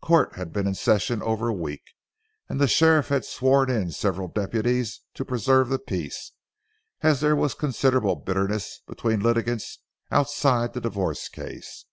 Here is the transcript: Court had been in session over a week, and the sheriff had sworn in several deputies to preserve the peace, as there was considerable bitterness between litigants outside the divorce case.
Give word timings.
Court 0.00 0.36
had 0.36 0.52
been 0.52 0.68
in 0.68 0.74
session 0.76 1.20
over 1.20 1.48
a 1.48 1.52
week, 1.52 1.82
and 2.48 2.60
the 2.60 2.68
sheriff 2.68 3.08
had 3.08 3.24
sworn 3.24 3.68
in 3.68 3.90
several 3.90 4.28
deputies 4.28 5.00
to 5.14 5.24
preserve 5.24 5.68
the 5.68 5.80
peace, 5.80 6.30
as 7.00 7.18
there 7.18 7.34
was 7.34 7.54
considerable 7.54 8.14
bitterness 8.14 8.82
between 8.86 9.18
litigants 9.18 9.80
outside 10.12 10.74
the 10.74 10.80
divorce 10.80 11.26
case. 11.26 11.86